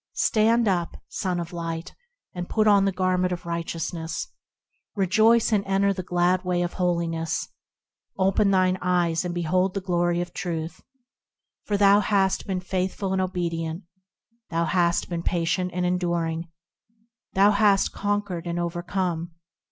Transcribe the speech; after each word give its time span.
Stand 0.17 0.67
up, 0.67 0.97
Son 1.09 1.39
of 1.39 1.53
Light 1.53 1.91
I 1.91 2.39
and 2.39 2.49
put 2.49 2.65
on 2.67 2.85
the 2.85 2.91
garment 2.91 3.31
of 3.31 3.45
righteousness; 3.45 4.29
Rejoice! 4.95 5.51
and 5.53 5.63
enter 5.67 5.93
the 5.93 6.01
glad 6.01 6.43
way 6.43 6.63
of 6.63 6.73
holiness; 6.73 7.49
Open 8.17 8.49
thine 8.49 8.79
eyes, 8.81 9.23
and 9.23 9.35
behold 9.35 9.75
the 9.75 9.79
glory 9.79 10.19
of 10.19 10.33
Truth; 10.33 10.81
For 11.65 11.77
thou 11.77 11.99
hast 11.99 12.47
been 12.47 12.61
faithful 12.61 13.13
and 13.13 13.21
obedient; 13.21 13.83
Thou 14.49 14.65
hast 14.65 15.07
been 15.07 15.21
patient 15.21 15.69
and 15.71 15.85
enduring; 15.85 16.47
Thou 17.33 17.51
hast 17.51 17.91
conquered 17.91 18.47
and 18.47 18.57
overcome. 18.57 19.35